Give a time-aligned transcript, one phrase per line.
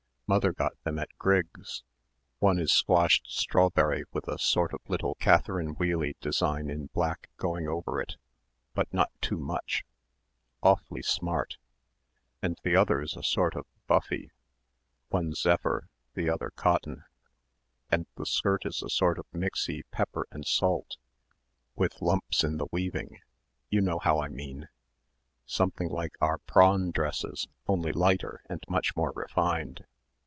[0.33, 1.83] Mother got them at Grigg's
[2.39, 7.67] one is squashed strawberry with a sort of little catherine wheely design in black going
[7.67, 8.15] over it
[8.73, 9.83] but not too much,
[10.63, 11.57] awfully smart;
[12.41, 14.31] and the other is a sort of buffy;
[15.09, 17.03] one zephyr, the other cotton,
[17.89, 20.95] and the skirt is a sort of mixey pepper and salt
[21.75, 23.19] with lumps in the weaving
[23.69, 24.69] you know how I mean,
[25.45, 29.83] something like our prawn dresses only lighter and much more refined.